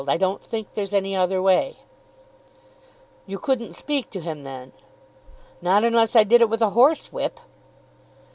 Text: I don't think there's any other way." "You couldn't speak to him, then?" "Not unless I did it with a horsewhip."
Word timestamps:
I 0.07 0.17
don't 0.17 0.41
think 0.43 0.73
there's 0.73 0.95
any 0.95 1.15
other 1.15 1.43
way." 1.43 1.75
"You 3.27 3.37
couldn't 3.37 3.75
speak 3.75 4.09
to 4.09 4.19
him, 4.19 4.41
then?" 4.41 4.71
"Not 5.61 5.83
unless 5.83 6.15
I 6.15 6.23
did 6.23 6.41
it 6.41 6.49
with 6.49 6.63
a 6.63 6.71
horsewhip." 6.71 7.39